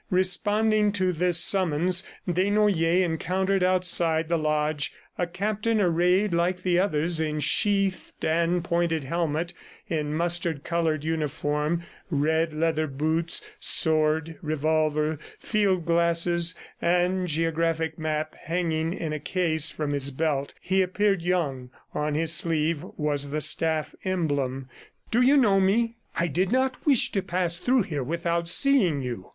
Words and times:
Responding 0.09 0.91
to 0.93 1.13
this 1.13 1.37
summons, 1.37 2.03
Desnoyers 2.27 3.03
encountered 3.03 3.61
outside 3.61 4.29
the 4.29 4.37
lodge, 4.39 4.91
a 5.15 5.27
captain 5.27 5.79
arrayed 5.79 6.33
like 6.33 6.63
the 6.63 6.79
others 6.79 7.19
in 7.19 7.39
sheathed 7.39 8.25
and 8.25 8.63
pointed 8.63 9.03
helmet, 9.03 9.53
in 9.87 10.15
mustard 10.15 10.63
colored 10.63 11.03
uniform, 11.03 11.83
red 12.09 12.51
leather 12.51 12.87
boots, 12.87 13.41
sword, 13.59 14.39
revolver, 14.41 15.19
field 15.39 15.85
glasses 15.85 16.55
and 16.81 17.27
geographic 17.27 17.99
map 17.99 18.33
hanging 18.35 18.93
in 18.95 19.13
a 19.13 19.19
case 19.19 19.69
from 19.69 19.91
his 19.91 20.09
belt. 20.09 20.55
He 20.59 20.81
appeared 20.81 21.21
young; 21.21 21.69
on 21.93 22.15
his 22.15 22.33
sleeve 22.33 22.83
was 22.97 23.29
the 23.29 23.39
staff 23.39 23.93
emblem. 24.03 24.67
"Do 25.11 25.21
you 25.21 25.37
know 25.37 25.59
me?... 25.59 25.97
I 26.17 26.25
did 26.27 26.51
not 26.51 26.87
wish 26.87 27.11
to 27.11 27.21
pass 27.21 27.59
through 27.59 27.83
here 27.83 28.01
without 28.03 28.47
seeing 28.47 29.03
you." 29.03 29.29